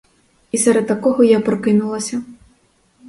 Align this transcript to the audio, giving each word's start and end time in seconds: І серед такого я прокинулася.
І 0.51 0.57
серед 0.57 0.87
такого 0.87 1.23
я 1.23 1.39
прокинулася. 1.39 2.21